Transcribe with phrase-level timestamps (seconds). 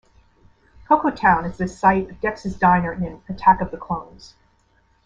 [0.87, 4.33] Coco Town is the site of Dex's Diner in "Attack of the Clones".